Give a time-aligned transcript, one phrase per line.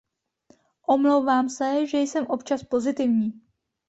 [0.87, 3.41] Omlouvám se, že jsem občas pozitivní.